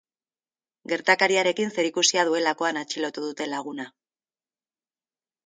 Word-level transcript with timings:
Gertakariarekin 0.91 1.73
zerikusia 1.75 2.23
duelakoan 2.31 2.81
atxilotu 2.83 3.27
dute 3.27 3.49
laguna. 3.53 3.87